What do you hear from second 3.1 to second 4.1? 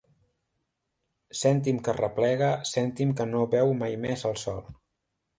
que no veu mai